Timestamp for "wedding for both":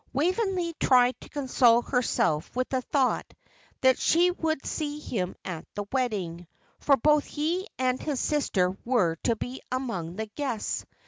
5.91-7.25